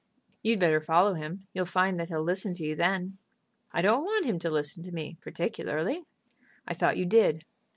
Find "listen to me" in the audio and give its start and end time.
4.49-5.17